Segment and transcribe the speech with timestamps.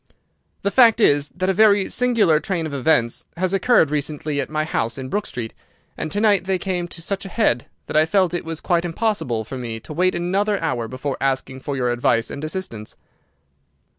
[0.63, 4.63] The fact is that a very singular train of events has occurred recently at my
[4.63, 5.53] house in Brook Street,
[5.95, 8.83] and to night they came to such a head that I felt it was quite
[8.83, 12.95] impossible for me to wait another hour before asking for your advice and assistance."